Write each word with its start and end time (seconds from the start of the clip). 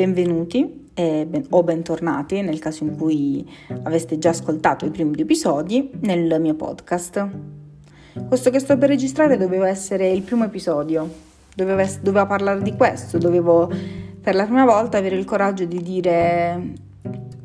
benvenuti 0.00 0.88
ben, 0.94 1.44
o 1.50 1.62
bentornati 1.62 2.40
nel 2.40 2.58
caso 2.58 2.84
in 2.84 2.96
cui 2.96 3.46
aveste 3.82 4.16
già 4.16 4.30
ascoltato 4.30 4.86
i 4.86 4.90
primi 4.90 5.10
due 5.10 5.24
episodi 5.24 5.90
nel 6.00 6.40
mio 6.40 6.54
podcast. 6.54 7.28
Questo 8.26 8.48
che 8.48 8.60
sto 8.60 8.78
per 8.78 8.88
registrare 8.88 9.36
doveva 9.36 9.68
essere 9.68 10.08
il 10.08 10.22
primo 10.22 10.44
episodio, 10.44 11.06
doveva, 11.54 11.84
doveva 12.00 12.24
parlare 12.24 12.62
di 12.62 12.74
questo, 12.76 13.18
dovevo 13.18 13.70
per 14.22 14.34
la 14.34 14.44
prima 14.44 14.64
volta 14.64 14.96
avere 14.96 15.16
il 15.16 15.26
coraggio 15.26 15.66
di 15.66 15.82
dire 15.82 16.72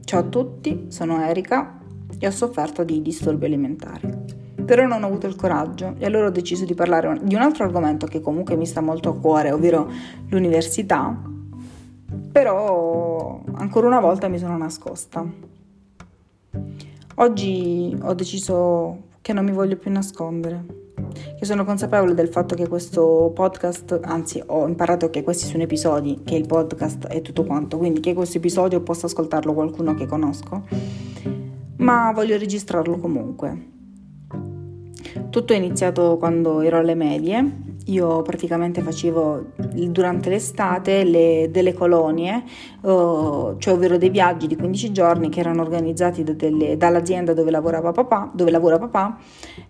ciao 0.06 0.22
a 0.22 0.24
tutti, 0.24 0.86
sono 0.88 1.22
Erika 1.26 1.78
e 2.18 2.26
ho 2.26 2.32
sofferto 2.32 2.86
di 2.86 3.02
disturbi 3.02 3.46
alimentari. 3.48 4.14
Però 4.64 4.88
non 4.88 5.04
ho 5.04 5.08
avuto 5.08 5.28
il 5.28 5.36
coraggio 5.36 5.96
e 5.98 6.06
allora 6.06 6.28
ho 6.28 6.32
deciso 6.32 6.64
di 6.64 6.74
parlare 6.74 7.20
di 7.22 7.36
un 7.36 7.42
altro 7.42 7.66
argomento 7.66 8.08
che 8.08 8.22
comunque 8.22 8.56
mi 8.56 8.66
sta 8.66 8.80
molto 8.80 9.10
a 9.10 9.20
cuore, 9.20 9.52
ovvero 9.52 9.92
l'università. 10.30 11.34
Però 12.32 13.42
ancora 13.54 13.88
una 13.88 14.00
volta 14.00 14.28
mi 14.28 14.38
sono 14.38 14.58
nascosta. 14.58 15.26
Oggi 17.16 17.98
ho 18.02 18.14
deciso 18.14 19.04
che 19.22 19.34
non 19.34 19.46
mi 19.46 19.52
voglio 19.52 19.78
più 19.78 19.90
nascondere, 19.90 20.66
che 21.40 21.46
sono 21.46 21.64
consapevole 21.64 22.14
del 22.14 22.28
fatto 22.28 22.56
che 22.56 22.68
questo 22.68 23.32
podcast, 23.34 24.00
anzi 24.04 24.44
ho 24.46 24.68
imparato 24.68 25.10
che 25.10 25.24
questi 25.24 25.46
sono 25.46 25.64
episodi, 25.64 26.22
che 26.24 26.36
il 26.36 26.46
podcast 26.46 27.08
è 27.08 27.22
tutto 27.22 27.44
quanto, 27.44 27.78
quindi 27.78 28.02
che 28.02 28.14
questo 28.14 28.38
episodio 28.38 28.82
possa 28.82 29.06
ascoltarlo 29.06 29.54
qualcuno 29.54 29.96
che 29.96 30.06
conosco, 30.06 30.64
ma 31.78 32.12
voglio 32.14 32.38
registrarlo 32.38 32.98
comunque. 32.98 33.74
Tutto 35.30 35.54
è 35.54 35.56
iniziato 35.56 36.18
quando 36.18 36.62
ero 36.62 36.78
alle 36.78 36.96
medie 36.96 37.65
io 37.86 38.22
praticamente 38.22 38.82
facevo 38.82 39.46
durante 39.90 40.30
l'estate 40.30 41.04
le, 41.04 41.50
delle 41.52 41.74
colonie, 41.74 42.44
uh, 42.82 43.56
cioè 43.58 43.74
ovvero 43.74 43.98
dei 43.98 44.10
viaggi 44.10 44.48
di 44.48 44.56
15 44.56 44.92
giorni 44.92 45.30
che 45.30 45.40
erano 45.40 45.62
organizzati 45.62 46.24
da 46.24 46.34
delle, 46.34 46.78
dall'azienda 46.78 47.34
dove, 47.34 47.52
papà, 47.52 48.32
dove, 48.34 48.52
lavora 48.52 48.80
papà. 48.80 49.18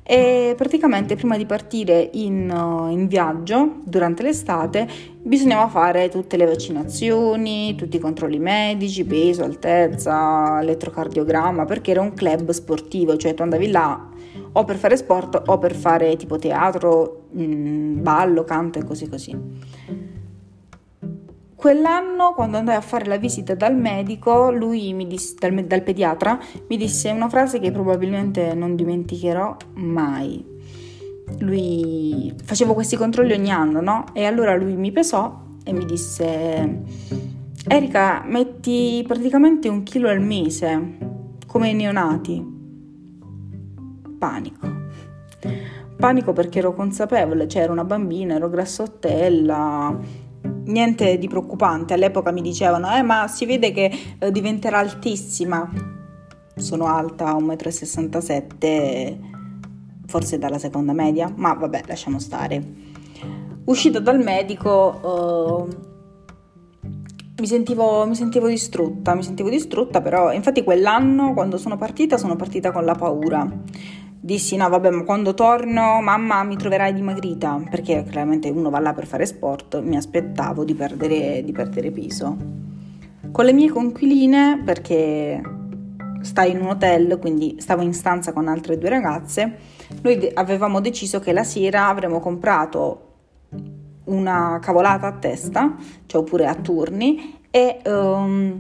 E 0.04 0.54
praticamente 0.56 1.16
prima 1.16 1.36
di 1.36 1.46
partire 1.46 2.10
in, 2.14 2.50
uh, 2.50 2.90
in 2.90 3.08
viaggio 3.08 3.82
durante 3.84 4.24
l'estate 4.24 4.88
bisognava 5.22 5.68
fare 5.68 6.10
tutte 6.10 6.38
le 6.38 6.46
vaccinazioni, 6.46 7.76
tutti 7.76 7.98
i 7.98 8.00
controlli 8.00 8.40
medici, 8.40 9.04
peso, 9.04 9.44
altezza, 9.44 10.62
elettrocardiogramma, 10.62 11.66
perché 11.66 11.92
era 11.92 12.02
un 12.02 12.14
club 12.14 12.52
sportivo, 12.52 13.18
cioè 13.18 13.34
tu 13.34 13.42
andavi 13.42 13.72
là 13.72 14.14
o 14.58 14.64
per 14.64 14.78
fare 14.78 14.96
sport 14.96 15.42
o 15.48 15.58
per 15.58 15.76
fare 15.76 16.16
tipo 16.16 16.38
teatro, 16.38 17.25
mh, 17.36 17.44
mm, 17.44 18.02
ballo, 18.02 18.44
canto 18.44 18.80
e 18.80 18.84
così 18.84 19.10
così. 19.10 19.38
Quell'anno, 21.56 22.34
quando 22.34 22.58
andai 22.58 22.76
a 22.76 22.82
fare 22.82 23.06
la 23.06 23.18
visita 23.18 23.56
dal 23.56 23.76
medico, 23.76 24.52
lui 24.52 24.94
mi 24.94 25.08
disse, 25.08 25.36
dal, 25.40 25.64
dal 25.64 25.82
pediatra, 25.82 26.38
mi 26.68 26.78
disse 26.78 27.10
una 27.10 27.30
frase 27.30 27.60
che 27.60 27.72
probabilmente 27.72 28.54
non 28.54 28.76
dimenticherò 28.76 29.56
mai. 29.76 30.54
Lui 31.40 32.32
facevo 32.44 32.74
questi 32.74 32.96
controlli 32.98 33.34
ogni 33.34 33.52
anno, 33.52 33.82
no? 33.82 34.06
E 34.14 34.26
allora 34.26 34.56
lui 34.56 34.76
mi 34.76 34.92
pesò 34.92 35.42
e 35.64 35.74
mi 35.74 35.86
disse: 35.86 36.84
Erika, 37.68 38.24
metti 38.28 39.04
praticamente 39.08 39.68
un 39.68 39.82
chilo 39.82 40.08
al 40.10 40.22
mese, 40.22 40.98
come 41.48 41.70
i 41.70 41.74
neonati 41.74 42.54
panico. 44.26 44.75
Panico 45.98 46.34
perché 46.34 46.60
ero 46.60 46.74
consapevole, 46.74 47.48
cioè 47.48 47.64
ero 47.64 47.72
una 47.72 47.86
bambina, 47.86 48.36
ero 48.36 48.50
grassottella, 48.50 49.98
niente 50.66 51.18
di 51.18 51.28
preoccupante. 51.28 51.94
All'epoca 51.94 52.32
mi 52.32 52.42
dicevano, 52.42 52.94
eh 52.96 53.02
ma 53.02 53.28
si 53.28 53.46
vede 53.46 53.72
che 53.72 53.92
eh, 54.20 54.32
diventerà 54.32 54.80
altissima. 54.80 55.70
Sono 56.56 56.86
alta 56.86 57.34
1,67 57.36 59.18
m, 59.18 60.06
forse 60.06 60.38
dalla 60.38 60.58
seconda 60.58 60.94
media, 60.94 61.32
ma 61.34 61.54
vabbè, 61.54 61.84
lasciamo 61.88 62.20
stare. 62.20 62.64
Uscita 63.66 64.00
dal 64.00 64.20
medico... 64.20 65.68
Eh, 65.70 65.94
mi 67.38 67.48
sentivo, 67.48 68.08
mi 68.08 68.16
sentivo, 68.16 68.48
distrutta, 68.48 69.14
mi 69.14 69.22
sentivo 69.22 69.50
distrutta, 69.50 70.02
però 70.02 70.32
infatti 70.32 70.64
quell'anno 70.64 71.34
quando 71.34 71.58
sono 71.58 71.76
partita 71.76 72.18
sono 72.18 72.38
partita 72.38 72.72
con 72.72 72.86
la 72.86 72.96
paura 72.96 73.46
dissi 74.26 74.56
no 74.56 74.68
vabbè 74.68 74.90
ma 74.90 75.04
quando 75.04 75.36
torno 75.36 76.02
mamma 76.02 76.44
mi 76.44 76.58
troverai 76.58 76.94
dimagrita. 76.94 77.62
Perché 77.70 78.04
chiaramente 78.10 78.50
uno 78.50 78.72
va 78.72 78.80
là 78.80 78.94
per 78.94 79.06
fare 79.06 79.26
sport 79.28 79.80
mi 79.82 79.96
aspettavo 79.96 80.64
di 80.64 80.74
perdere, 80.74 81.44
di 81.44 81.52
perdere 81.52 81.92
peso. 81.92 82.36
Con 83.32 83.46
le 83.46 83.54
mie 83.54 83.70
conquiline 83.70 84.62
perché 84.66 85.42
stai 86.22 86.52
in 86.52 86.62
un 86.62 86.70
hotel 86.70 87.20
quindi 87.20 87.58
stavo 87.60 87.84
in 87.84 87.94
stanza 87.94 88.34
con 88.34 88.48
altre 88.48 88.80
due 88.80 88.90
ragazze 88.90 89.58
noi 90.02 90.32
avevamo 90.34 90.82
deciso 90.82 91.20
che 91.20 91.32
la 91.32 91.44
sera 91.44 91.88
avremmo 91.88 92.20
comprato 92.20 93.02
una 94.06 94.58
cavolata 94.60 95.06
a 95.06 95.12
testa 95.12 95.76
cioè 96.08 96.22
oppure 96.22 96.48
a 96.48 96.56
turni 96.56 97.38
e 97.52 97.80
um, 97.86 98.60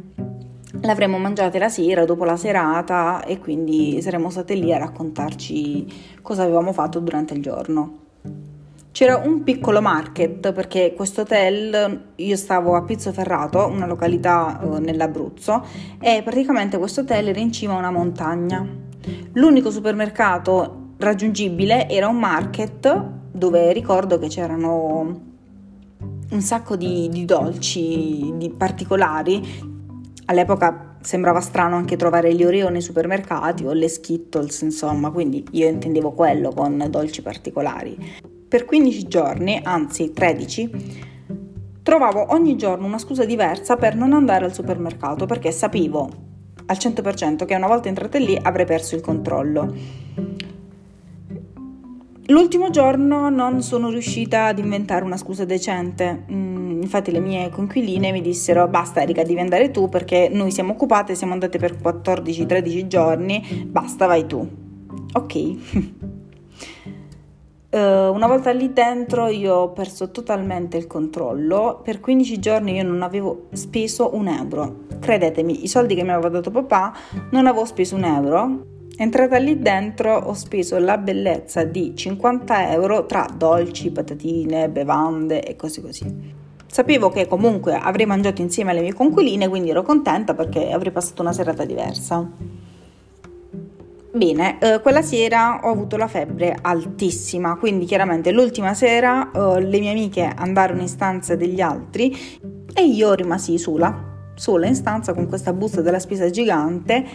l'avremmo 0.81 1.17
mangiata 1.17 1.57
la 1.57 1.69
sera 1.69 2.05
dopo 2.05 2.23
la 2.25 2.37
serata 2.37 3.23
e 3.23 3.39
quindi 3.39 4.01
saremmo 4.01 4.29
state 4.29 4.53
lì 4.55 4.73
a 4.73 4.77
raccontarci 4.77 5.85
cosa 6.21 6.43
avevamo 6.43 6.73
fatto 6.73 6.99
durante 6.99 7.33
il 7.33 7.41
giorno. 7.41 7.99
C'era 8.91 9.17
un 9.17 9.43
piccolo 9.43 9.81
market 9.81 10.53
perché 10.53 10.93
questo 10.95 11.21
hotel, 11.21 12.03
io 12.15 12.35
stavo 12.37 12.75
a 12.75 12.83
Pizzoferrato, 12.83 13.67
una 13.67 13.85
località 13.85 14.57
eh, 14.61 14.79
nell'Abruzzo, 14.79 15.65
e 15.99 16.21
praticamente 16.23 16.77
questo 16.77 17.01
hotel 17.01 17.27
era 17.27 17.39
in 17.39 17.51
cima 17.51 17.73
a 17.73 17.77
una 17.77 17.91
montagna. 17.91 18.65
L'unico 19.33 19.69
supermercato 19.69 20.93
raggiungibile 20.97 21.89
era 21.89 22.07
un 22.07 22.17
market 22.17 23.03
dove 23.33 23.73
ricordo 23.73 24.17
che 24.17 24.27
c'erano 24.27 25.19
un 26.29 26.41
sacco 26.41 26.77
di, 26.77 27.09
di 27.09 27.25
dolci 27.25 28.31
di 28.37 28.49
particolari 28.49 29.73
All'epoca 30.25 30.97
sembrava 31.01 31.39
strano 31.39 31.75
anche 31.75 31.97
trovare 31.97 32.33
gli 32.33 32.43
Oreo 32.43 32.69
nei 32.69 32.81
supermercati 32.81 33.63
o 33.65 33.73
le 33.73 33.87
Skittles, 33.87 34.61
insomma, 34.61 35.11
quindi 35.11 35.45
io 35.51 35.67
intendevo 35.67 36.13
quello 36.13 36.49
con 36.49 36.83
dolci 36.89 37.21
particolari. 37.21 37.95
Per 38.47 38.65
15 38.65 39.07
giorni, 39.07 39.59
anzi 39.63 40.11
13, 40.11 40.69
trovavo 41.83 42.33
ogni 42.33 42.55
giorno 42.55 42.87
una 42.87 42.97
scusa 42.97 43.23
diversa 43.23 43.75
per 43.75 43.95
non 43.95 44.13
andare 44.13 44.45
al 44.45 44.53
supermercato 44.53 45.27
perché 45.27 45.51
sapevo 45.51 46.09
al 46.65 46.75
100% 46.75 47.45
che 47.45 47.53
una 47.53 47.67
volta 47.67 47.87
entrate 47.87 48.17
lì 48.17 48.35
avrei 48.41 48.65
perso 48.65 48.95
il 48.95 49.01
controllo. 49.01 49.73
L'ultimo 52.27 52.71
giorno 52.71 53.29
non 53.29 53.61
sono 53.61 53.91
riuscita 53.91 54.45
ad 54.45 54.57
inventare 54.57 55.05
una 55.05 55.17
scusa 55.17 55.45
decente. 55.45 56.23
Infatti 56.85 57.09
le 57.09 57.19
mie 57.19 57.49
conquiline 57.49 58.11
mi 58.11 58.21
dissero 58.21 58.67
basta 58.67 59.01
Erika 59.01 59.23
devi 59.23 59.39
andare 59.39 59.71
tu 59.71 59.89
perché 59.89 60.29
noi 60.31 60.51
siamo 60.51 60.73
occupate, 60.73 61.15
siamo 61.15 61.33
andate 61.33 61.57
per 61.57 61.75
14-13 61.81 62.85
giorni, 62.85 63.65
basta 63.65 64.05
vai 64.05 64.27
tu. 64.27 64.47
Ok. 65.13 65.33
uh, 67.71 67.77
una 68.13 68.27
volta 68.27 68.51
lì 68.51 68.71
dentro 68.71 69.29
io 69.29 69.55
ho 69.55 69.71
perso 69.71 70.11
totalmente 70.11 70.77
il 70.77 70.85
controllo, 70.85 71.81
per 71.83 71.99
15 71.99 72.37
giorni 72.39 72.75
io 72.75 72.83
non 72.83 73.01
avevo 73.01 73.47
speso 73.53 74.15
un 74.15 74.27
euro. 74.27 74.83
Credetemi, 74.99 75.63
i 75.63 75.67
soldi 75.67 75.95
che 75.95 76.03
mi 76.03 76.11
aveva 76.11 76.29
dato 76.29 76.51
papà 76.51 76.93
non 77.31 77.47
avevo 77.47 77.65
speso 77.65 77.95
un 77.95 78.03
euro 78.03 78.73
Entrata 78.97 79.37
lì 79.37 79.59
dentro 79.59 80.15
ho 80.15 80.33
speso 80.33 80.77
la 80.79 80.97
bellezza 80.97 81.65
di 81.65 81.93
50 81.93 82.71
euro 82.71 83.05
tra 83.05 83.27
dolci, 83.35 83.91
patatine, 83.91 84.69
bevande 84.69 85.43
e 85.43 85.57
così 85.57 85.81
così. 85.81 86.43
Sapevo 86.75 87.09
che 87.09 87.25
comunque 87.25 87.73
avrei 87.73 88.05
mangiato 88.05 88.41
insieme 88.41 88.71
alle 88.71 88.81
mie 88.81 88.93
conquiline, 88.93 89.47
quindi 89.47 89.69
ero 89.69 89.81
contenta 89.81 90.33
perché 90.33 90.73
avrei 90.73 90.91
passato 90.91 91.21
una 91.21 91.31
serata 91.31 91.63
diversa. 91.63 92.29
Bene, 94.11 94.59
eh, 94.59 94.81
quella 94.81 95.01
sera 95.01 95.61
ho 95.63 95.71
avuto 95.71 95.95
la 95.95 96.09
febbre 96.09 96.53
altissima, 96.61 97.55
quindi 97.55 97.85
chiaramente 97.85 98.33
l'ultima 98.33 98.73
sera 98.73 99.31
eh, 99.31 99.61
le 99.61 99.79
mie 99.79 99.91
amiche 99.91 100.29
andarono 100.35 100.81
in 100.81 100.89
stanza 100.89 101.37
degli 101.37 101.61
altri 101.61 102.13
e 102.73 102.83
io 102.83 103.13
rimasi 103.13 103.57
sola, 103.57 104.33
sola 104.33 104.67
in 104.67 104.75
stanza 104.75 105.13
con 105.13 105.29
questa 105.29 105.53
busta 105.53 105.79
della 105.79 105.99
spesa 105.99 106.29
gigante 106.29 107.05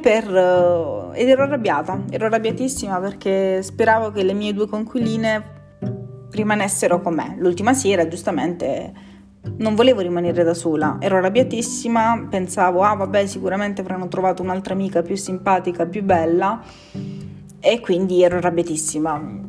per, 0.00 0.28
uh, 0.28 1.12
ed 1.12 1.28
ero 1.28 1.44
arrabbiata, 1.44 2.02
ero 2.10 2.26
arrabbiatissima 2.26 2.98
perché 2.98 3.62
speravo 3.62 4.10
che 4.10 4.24
le 4.24 4.32
mie 4.32 4.52
due 4.52 4.66
conquiline 4.66 5.54
rimanessero 6.36 7.00
con 7.00 7.14
me. 7.14 7.34
L'ultima 7.38 7.74
sera, 7.74 8.06
giustamente, 8.06 8.92
non 9.56 9.74
volevo 9.74 10.00
rimanere 10.00 10.44
da 10.44 10.54
sola, 10.54 10.98
ero 11.00 11.16
arrabbiatissima, 11.16 12.28
pensavo, 12.30 12.82
ah 12.82 12.94
vabbè, 12.94 13.26
sicuramente 13.26 13.80
avranno 13.80 14.06
trovato 14.08 14.42
un'altra 14.42 14.74
amica 14.74 15.02
più 15.02 15.16
simpatica, 15.16 15.86
più 15.86 16.04
bella, 16.04 16.62
e 17.58 17.80
quindi 17.80 18.22
ero 18.22 18.36
arrabbiatissima. 18.36 19.44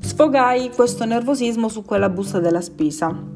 Sfogai 0.00 0.70
questo 0.70 1.04
nervosismo 1.04 1.68
su 1.68 1.84
quella 1.84 2.08
busta 2.08 2.38
della 2.40 2.60
spesa 2.60 3.34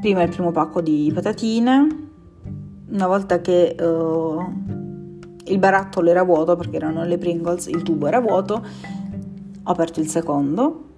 prima 0.00 0.22
il 0.22 0.30
primo 0.30 0.50
pacco 0.50 0.80
di 0.80 1.10
patatine, 1.14 2.08
una 2.88 3.06
volta 3.06 3.40
che 3.40 3.76
uh, 3.78 4.52
il 5.44 5.58
barattolo 5.58 6.10
era 6.10 6.22
vuoto 6.22 6.56
perché 6.56 6.76
erano 6.76 7.04
le 7.04 7.18
Pringles, 7.18 7.66
il 7.66 7.82
tubo 7.82 8.06
era 8.06 8.18
vuoto, 8.18 8.54
ho 9.62 9.70
aperto 9.70 10.00
il 10.00 10.08
secondo, 10.08 10.88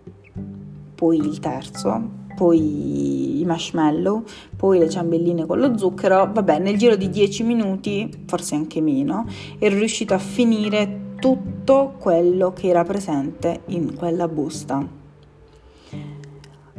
poi 1.02 1.16
il 1.16 1.40
terzo, 1.40 2.00
poi 2.36 3.40
i 3.40 3.44
marshmallow, 3.44 4.22
poi 4.56 4.78
le 4.78 4.88
ciambelline 4.88 5.46
con 5.46 5.58
lo 5.58 5.76
zucchero. 5.76 6.30
Vabbè, 6.32 6.60
nel 6.60 6.78
giro 6.78 6.94
di 6.94 7.10
10 7.10 7.42
minuti, 7.42 8.08
forse 8.24 8.54
anche 8.54 8.80
meno, 8.80 9.26
ero 9.58 9.78
riuscito 9.78 10.14
a 10.14 10.18
finire 10.18 11.14
tutto 11.18 11.94
quello 11.98 12.52
che 12.52 12.68
era 12.68 12.84
presente 12.84 13.62
in 13.66 13.96
quella 13.96 14.28
busta. 14.28 14.86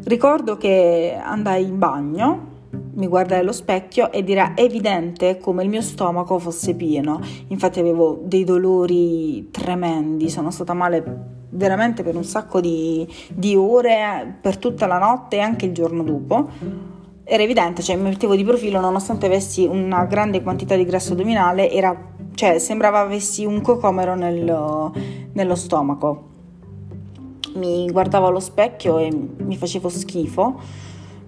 Ricordo 0.06 0.56
che 0.56 1.20
andai 1.22 1.66
in 1.66 1.78
bagno, 1.78 2.52
mi 2.94 3.08
guardai 3.08 3.42
allo 3.42 3.52
specchio 3.52 4.10
ed 4.10 4.30
era 4.30 4.56
evidente 4.56 5.38
come 5.38 5.64
il 5.64 5.70
mio 5.70 5.82
stomaco 5.82 6.40
fosse 6.40 6.76
pieno. 6.76 7.20
Infatti 7.48 7.82
avevo 7.82 8.22
dei 8.24 8.46
dolori 8.46 9.50
tremendi, 9.52 10.30
sono 10.30 10.50
stata 10.50 10.74
male 10.74 11.42
veramente 11.54 12.04
per 12.04 12.16
un 12.16 12.24
sacco 12.24 12.60
di, 12.60 13.08
di 13.34 13.56
ore, 13.56 14.38
per 14.42 14.58
tutta 14.58 14.86
la 14.86 14.98
notte 14.98 15.38
e 15.38 15.40
anche 15.40 15.66
il 15.66 15.74
giorno 15.74 16.04
dopo. 16.04 16.50
Era 17.24 17.44
evidente, 17.44 17.82
cioè 17.82 17.96
mi 17.96 18.10
mettevo 18.10 18.36
di 18.36 18.44
profilo 18.44 18.80
nonostante 18.80 19.26
avessi 19.26 19.66
una 19.66 20.06
grande 20.06 20.42
quantità 20.44 20.76
di 20.76 20.84
grasso 20.84 21.14
addominale, 21.14 21.72
era, 21.72 21.96
cioè 22.34 22.60
sembrava 22.60 23.00
avessi 23.00 23.46
un 23.46 23.62
cocomero 23.62 24.16
nel, 24.16 24.92
nello 25.32 25.56
stomaco 25.56 26.32
mi 27.56 27.90
guardavo 27.92 28.28
allo 28.28 28.40
specchio 28.40 28.98
e 28.98 29.12
mi 29.12 29.58
facevo 29.58 29.90
schifo, 29.90 30.60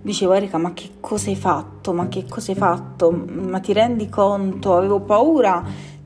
dicevo 0.01 0.33
Erika 0.33 0.57
ma 0.57 0.73
che 0.73 0.91
cosa 0.99 1.29
hai 1.29 1.35
fatto? 1.35 1.93
Ma 1.93 2.07
che 2.07 2.25
cosa 2.27 2.51
hai 2.51 2.57
fatto? 2.57 3.11
Ma 3.11 3.59
ti 3.59 3.73
rendi 3.73 4.09
conto? 4.09 4.75
Avevo 4.75 5.01
paura 5.01 5.63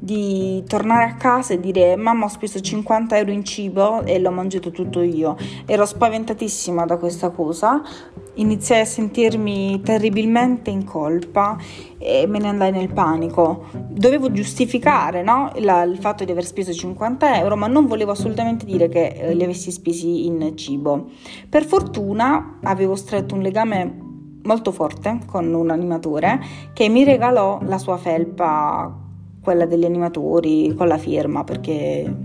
di 0.09 0.63
tornare 0.65 1.03
a 1.03 1.13
casa 1.13 1.53
e 1.53 1.59
dire 1.59 1.95
mamma 1.95 2.25
ho 2.25 2.29
speso 2.29 2.59
50 2.59 3.15
euro 3.15 3.29
in 3.29 3.44
cibo 3.44 4.03
e 4.03 4.17
l'ho 4.17 4.31
mangiato 4.31 4.71
tutto 4.71 5.03
io. 5.03 5.38
Ero 5.67 5.85
spaventatissima 5.85 6.83
da 6.85 6.97
questa 6.97 7.29
cosa, 7.29 7.83
iniziai 8.33 8.81
a 8.81 8.85
sentirmi 8.85 9.81
terribilmente 9.81 10.71
in 10.71 10.83
colpa 10.83 11.57
e 12.00 12.25
me 12.25 12.39
ne 12.39 12.47
andai 12.47 12.71
nel 12.71 12.91
panico. 12.91 13.65
Dovevo 13.88 14.31
giustificare 14.31 15.21
no? 15.21 15.51
La, 15.57 15.83
il 15.83 16.00
fatto 16.00 16.25
di 16.25 16.31
aver 16.31 16.45
speso 16.45 16.73
50 16.73 17.38
euro, 17.38 17.56
ma 17.56 17.67
non 17.67 17.85
volevo 17.85 18.11
assolutamente 18.11 18.65
dire 18.65 18.89
che 18.89 19.09
eh, 19.09 19.35
li 19.35 19.44
avessi 19.44 19.69
spesi 19.69 20.25
in 20.25 20.53
cibo. 20.56 21.09
Per 21.47 21.65
fortuna 21.65 22.57
avevo 22.63 22.95
stretto 22.95 23.35
un 23.35 23.41
legame 23.41 24.07
molto 24.41 24.71
forte 24.71 25.19
con 25.27 25.53
un 25.53 25.69
animatore 25.69 26.39
che 26.73 26.89
mi 26.89 27.03
regalò 27.03 27.59
la 27.61 27.77
sua 27.77 27.97
felpa 27.97 29.07
quella 29.50 29.66
degli 29.66 29.84
animatori 29.84 30.75
con 30.78 30.88
la 30.88 31.00
firma 31.00 31.44
perché, 31.44 32.16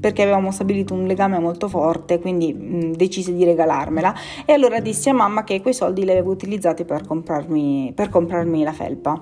perché 0.00 0.22
avevamo 0.22 0.50
stabilito 0.50 0.94
un 0.94 1.06
legame 1.06 1.38
molto 1.38 1.68
forte, 1.68 2.18
quindi 2.18 2.54
mh, 2.54 2.92
decise 2.92 3.34
di 3.34 3.44
regalarmela 3.44 4.14
e 4.46 4.54
allora 4.54 4.80
dissi 4.80 5.10
a 5.10 5.12
mamma 5.12 5.44
che 5.44 5.60
quei 5.60 5.74
soldi 5.74 6.04
li 6.04 6.10
avevo 6.10 6.30
utilizzati 6.30 6.86
per 6.86 7.06
comprarmi, 7.06 7.92
per 7.94 8.08
comprarmi 8.08 8.62
la 8.62 8.72
felpa. 8.72 9.20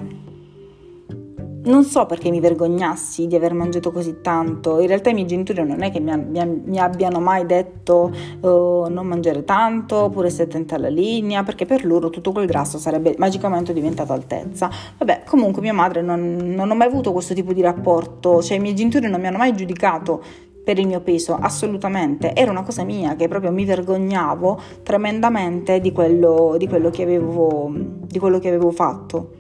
Non 1.67 1.83
so 1.83 2.07
perché 2.07 2.31
mi 2.31 2.39
vergognassi 2.39 3.27
di 3.27 3.35
aver 3.35 3.53
mangiato 3.53 3.91
così 3.91 4.21
tanto, 4.21 4.79
in 4.79 4.87
realtà 4.87 5.11
i 5.11 5.15
miei 5.15 5.27
genitori 5.27 5.65
non 5.67 5.83
è 5.83 5.91
che 5.91 5.99
mi, 5.99 6.17
mi, 6.17 6.63
mi 6.65 6.79
abbiano 6.79 7.19
mai 7.19 7.45
detto 7.45 8.13
uh, 8.41 8.87
non 8.89 9.05
mangiare 9.05 9.43
tanto 9.43 9.97
oppure 9.97 10.31
stai 10.31 10.47
attenta 10.47 10.77
alla 10.77 10.89
linea, 10.89 11.43
perché 11.43 11.67
per 11.67 11.85
loro 11.85 12.09
tutto 12.09 12.31
quel 12.31 12.47
grasso 12.47 12.79
sarebbe 12.79 13.17
magicamente 13.19 13.73
diventato 13.73 14.13
altezza. 14.13 14.71
Vabbè, 14.97 15.25
comunque 15.27 15.61
mia 15.61 15.73
madre 15.73 16.03
non, 16.03 16.37
non 16.37 16.71
ho 16.71 16.75
mai 16.77 16.87
avuto 16.87 17.11
questo 17.11 17.35
tipo 17.35 17.53
di 17.53 17.63
rapporto, 17.63 18.41
cioè 18.43 18.59
i 18.59 18.61
miei 18.61 18.77
genitori 18.77 19.09
non 19.09 19.21
mi 19.21 19.27
hanno 19.27 19.39
mai 19.39 19.53
giudicato 19.53 20.23
per 20.63 20.79
il 20.79 20.87
mio 20.87 21.01
peso, 21.01 21.35
assolutamente, 21.35 22.33
era 22.33 22.53
una 22.53 22.63
cosa 22.63 22.85
mia 22.85 23.17
che 23.17 23.27
proprio 23.27 23.51
mi 23.51 23.65
vergognavo 23.65 24.61
tremendamente 24.85 25.81
di 25.81 25.91
quello, 25.91 26.55
di 26.59 26.69
quello, 26.69 26.91
che, 26.91 27.03
avevo, 27.03 27.73
di 27.73 28.19
quello 28.21 28.39
che 28.39 28.49
avevo 28.49 28.71
fatto 28.71 29.36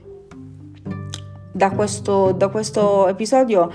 da 1.56 1.70
questo, 1.70 2.32
da 2.32 2.48
questo 2.48 3.08
episodio 3.08 3.70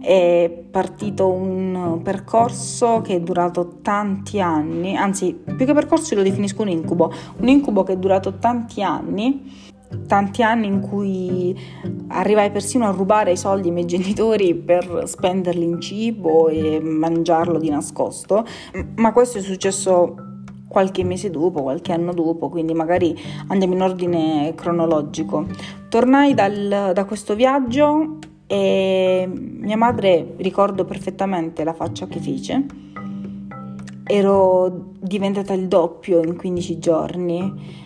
è 0.00 0.48
partito 0.70 1.26
un 1.26 2.00
percorso 2.02 3.00
che 3.00 3.16
è 3.16 3.20
durato 3.20 3.80
tanti 3.82 4.40
anni, 4.40 4.96
anzi 4.96 5.34
più 5.34 5.66
che 5.66 5.72
percorso 5.72 6.14
lo 6.14 6.22
definisco 6.22 6.62
un 6.62 6.68
incubo, 6.68 7.12
un 7.38 7.48
incubo 7.48 7.82
che 7.82 7.94
è 7.94 7.96
durato 7.96 8.38
tanti 8.38 8.80
anni, 8.80 9.74
tanti 10.06 10.44
anni 10.44 10.68
in 10.68 10.80
cui 10.80 11.58
arrivai 12.08 12.52
persino 12.52 12.86
a 12.86 12.90
rubare 12.90 13.32
i 13.32 13.36
soldi 13.36 13.68
ai 13.68 13.74
miei 13.74 13.86
genitori 13.86 14.54
per 14.54 15.02
spenderli 15.06 15.64
in 15.64 15.80
cibo 15.80 16.48
e 16.48 16.78
mangiarlo 16.80 17.58
di 17.58 17.70
nascosto, 17.70 18.44
ma 18.96 19.12
questo 19.12 19.38
è 19.38 19.40
successo 19.40 20.25
qualche 20.76 21.04
mese 21.04 21.30
dopo, 21.30 21.62
qualche 21.62 21.92
anno 21.92 22.12
dopo, 22.12 22.50
quindi 22.50 22.74
magari 22.74 23.18
andiamo 23.46 23.72
in 23.72 23.80
ordine 23.80 24.52
cronologico. 24.54 25.46
Tornai 25.88 26.34
dal, 26.34 26.90
da 26.92 27.04
questo 27.06 27.34
viaggio 27.34 28.18
e 28.46 29.26
mia 29.26 29.76
madre 29.78 30.34
ricordo 30.36 30.84
perfettamente 30.84 31.64
la 31.64 31.72
faccia 31.72 32.06
che 32.06 32.20
fece. 32.20 32.66
Ero 34.04 34.90
diventata 35.00 35.54
il 35.54 35.66
doppio 35.66 36.22
in 36.22 36.36
15 36.36 36.78
giorni 36.78 37.85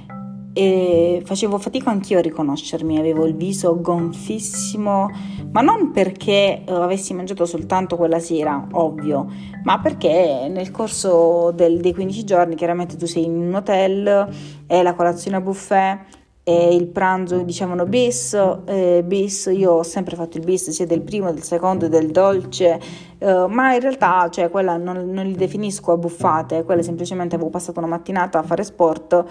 e 0.53 1.23
facevo 1.25 1.59
fatica 1.59 1.91
anch'io 1.91 2.19
a 2.19 2.23
riconoscermi, 2.23 2.99
avevo 2.99 3.25
il 3.27 3.35
viso 3.35 3.81
gonfissimo, 3.81 5.09
ma 5.53 5.61
non 5.61 5.93
perché 5.93 6.63
avessi 6.67 7.15
mangiato 7.15 7.47
soltanto 7.47 7.97
quella 7.97 8.19
sera, 8.19 8.67
ovvio, 8.73 9.27
ma 9.63 9.79
perché 9.81 10.49
nel 10.51 10.71
corso 10.71 11.53
del, 11.55 11.81
dei 11.81 11.95
15 11.95 12.25
giorni 12.25 12.55
chiaramente 12.57 12.97
tu 12.97 13.07
sei 13.07 13.25
in 13.25 13.37
un 13.37 13.55
hotel 13.55 14.29
e 14.67 14.83
la 14.83 14.95
colazione 14.95 15.37
a 15.37 15.41
buffet 15.41 16.19
e 16.43 16.75
il 16.75 16.89
pranzo 16.89 17.43
dicevano 17.43 17.85
bis, 17.85 18.35
eh, 18.65 19.03
bis, 19.05 19.51
io 19.53 19.73
ho 19.73 19.83
sempre 19.83 20.17
fatto 20.17 20.39
il 20.39 20.45
bis 20.45 20.71
sia 20.71 20.87
del 20.87 21.03
primo, 21.03 21.33
del 21.33 21.43
secondo, 21.43 21.87
del 21.87 22.11
dolce, 22.11 22.81
eh, 23.19 23.47
ma 23.49 23.75
in 23.75 23.81
realtà 23.81 24.29
cioè, 24.31 24.51
quella 24.51 24.77
non, 24.77 25.11
non 25.11 25.27
li 25.27 25.37
definisco 25.37 25.93
a 25.93 25.97
buffate, 25.97 26.65
quella 26.65 26.83
semplicemente 26.83 27.37
avevo 27.37 27.51
passato 27.51 27.79
una 27.79 27.89
mattinata 27.89 28.39
a 28.39 28.43
fare 28.43 28.65
sport 28.65 29.25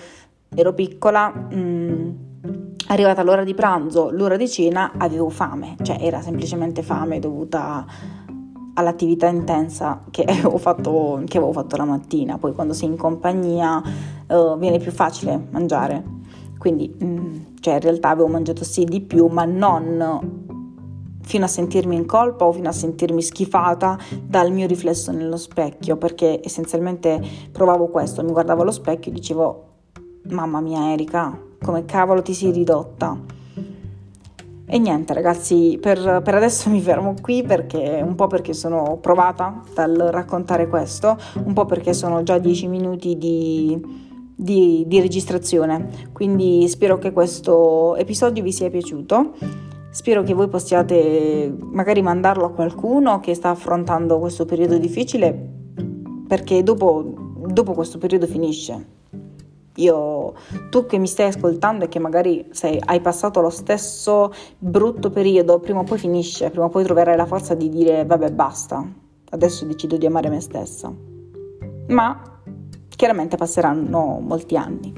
ero 0.56 0.74
piccola, 0.74 1.30
mh, 1.30 1.56
mm, 1.56 2.10
arrivata 2.88 3.24
l'ora 3.24 3.44
di 3.44 3.54
pranzo, 3.54 4.10
l'ora 4.12 4.38
di 4.38 4.50
cena, 4.50 4.94
avevo 4.98 5.30
fame, 5.30 5.76
cioè 5.82 5.98
era 6.00 6.22
semplicemente 6.22 6.82
fame 6.82 7.20
dovuta 7.20 7.86
all'attività 8.74 9.28
intensa 9.28 10.04
che 10.10 10.24
avevo 10.28 10.58
fatto, 10.58 11.22
che 11.26 11.38
avevo 11.38 11.52
fatto 11.52 11.76
la 11.76 11.86
mattina. 11.86 12.38
Poi 12.38 12.54
quando 12.54 12.74
sei 12.74 12.90
in 12.90 12.98
compagnia 12.98 13.82
uh, 14.28 14.58
viene 14.58 14.80
più 14.80 14.92
facile 14.92 15.48
mangiare. 15.52 16.18
Quindi, 16.58 16.94
mh, 16.98 17.06
mm, 17.06 17.36
cioè 17.60 17.76
in 17.76 17.82
realtà 17.82 18.10
avevo 18.10 18.28
mangiato 18.28 18.64
sì 18.64 18.84
di 18.86 19.02
più, 19.02 19.28
ma 19.28 19.46
non 19.46 20.48
fino 21.22 21.46
a 21.46 21.48
sentirmi 21.48 21.96
in 21.96 22.08
colpa 22.08 22.46
o 22.46 22.52
fino 22.52 22.70
a 22.70 22.72
sentirmi 22.72 23.22
schifata 23.22 24.00
dal 24.24 24.52
mio 24.52 24.66
riflesso 24.66 25.12
nello 25.12 25.38
specchio, 25.38 25.96
perché 25.96 26.42
essenzialmente 26.44 27.22
provavo 27.52 27.90
questo, 27.90 28.24
mi 28.24 28.32
guardavo 28.32 28.64
allo 28.64 28.72
specchio 28.72 29.12
e 29.12 29.14
dicevo 29.14 29.64
Mamma 30.24 30.60
mia 30.60 30.92
Erika, 30.92 31.36
come 31.62 31.86
cavolo 31.86 32.22
ti 32.22 32.34
sei 32.34 32.52
ridotta? 32.52 33.18
E 34.66 34.78
niente 34.78 35.14
ragazzi, 35.14 35.80
per, 35.82 36.22
per, 36.22 36.36
adesso 36.36 36.70
mi 36.70 36.82
fermo 36.82 37.16
qui 37.20 37.42
perché 37.42 38.02
un 38.04 38.16
po' 38.16 38.28
perché 38.28 38.54
sono 38.54 38.98
provata 39.02 39.64
dal 39.74 39.96
raccontare 39.96 40.68
questo, 40.68 41.18
un 41.46 41.54
po' 41.54 41.66
perché 41.66 41.94
sono 41.94 42.22
già 42.22 42.38
10 42.38 42.68
minuti 42.68 43.18
di, 43.18 43.82
di, 44.36 44.84
di 44.86 45.00
registrazione, 45.00 45.90
quindi 46.12 46.68
spero 46.68 47.00
che 47.00 47.12
questo 47.12 47.96
episodio 47.96 48.44
vi 48.44 48.52
sia 48.52 48.70
piaciuto. 48.70 49.34
Spero 49.90 50.22
che 50.22 50.36
voi 50.36 50.50
possiate 50.50 51.52
magari 51.72 52.04
mandarlo 52.04 52.46
a 52.46 52.52
qualcuno 52.52 53.20
che 53.22 53.34
sta 53.34 53.50
affrontando 53.50 54.20
questo 54.20 54.46
periodo 54.46 54.78
difficile 54.78 55.34
perché 56.28 56.62
dopo, 56.62 57.12
dopo 57.48 57.74
questo 57.74 57.98
periodo 57.98 58.28
finisce 58.28 58.98
io, 59.82 60.34
tu 60.70 60.86
che 60.86 60.98
mi 60.98 61.08
stai 61.08 61.28
ascoltando 61.28 61.86
e 61.86 61.88
che 61.88 62.00
magari 62.00 62.48
sei, 62.52 62.80
hai 62.84 63.02
passato 63.02 63.42
lo 63.42 63.50
stesso 63.50 64.34
brutto 64.58 65.10
periodo, 65.10 65.60
prima 65.60 65.80
o 65.80 65.84
poi 65.84 65.98
finisce, 65.98 66.50
prima 66.50 66.66
o 66.66 66.70
poi 66.70 66.84
troverai 66.84 67.16
la 67.16 67.26
forza 67.26 67.54
di 67.54 67.70
dire 67.70 68.06
vabbè 68.06 68.32
basta, 68.32 68.86
adesso 69.32 69.66
decido 69.66 69.98
di 69.98 70.06
amare 70.06 70.30
me 70.30 70.40
stessa. 70.40 70.94
Ma 71.88 72.22
chiaramente 72.88 73.38
passeranno 73.38 74.20
molti 74.22 74.58
anni. 74.58 74.94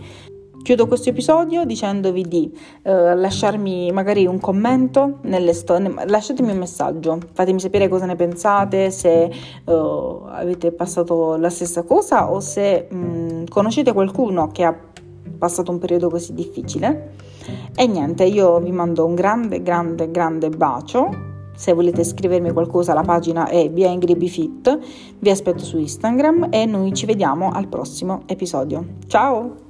Chiudo 0.63 0.85
questo 0.85 1.09
episodio 1.09 1.65
dicendovi 1.65 2.21
di 2.27 2.55
eh, 2.83 3.15
lasciarmi 3.15 3.91
magari 3.91 4.27
un 4.27 4.39
commento 4.39 5.19
storie, 5.53 5.91
lasciatemi 6.05 6.51
un 6.51 6.57
messaggio, 6.59 7.17
fatemi 7.33 7.59
sapere 7.59 7.87
cosa 7.87 8.05
ne 8.05 8.15
pensate, 8.15 8.91
se 8.91 9.23
eh, 9.23 9.31
avete 9.65 10.71
passato 10.71 11.35
la 11.37 11.49
stessa 11.49 11.81
cosa 11.81 12.31
o 12.31 12.39
se 12.39 12.87
mh, 12.89 12.95
mm, 12.95 13.43
conoscete 13.49 13.91
qualcuno 13.91 14.49
che 14.51 14.63
ha 14.63 14.77
passato 15.37 15.71
un 15.71 15.79
periodo 15.79 16.09
così 16.09 16.33
difficile. 16.35 17.13
E 17.75 17.87
niente, 17.87 18.23
io 18.25 18.59
vi 18.59 18.71
mando 18.71 19.05
un 19.05 19.15
grande, 19.15 19.63
grande, 19.63 20.11
grande 20.11 20.49
bacio. 20.49 21.09
Se 21.55 21.73
volete 21.73 22.03
scrivermi 22.03 22.51
qualcosa, 22.51 22.93
la 22.93 23.01
pagina 23.01 23.49
è 23.49 23.67
via 23.69 23.89
Ingribifit. 23.89 24.79
Vi 25.17 25.29
aspetto 25.29 25.63
su 25.63 25.79
Instagram 25.79 26.49
e 26.51 26.65
noi 26.65 26.93
ci 26.93 27.07
vediamo 27.07 27.51
al 27.51 27.67
prossimo 27.67 28.21
episodio. 28.27 28.85
Ciao! 29.07 29.60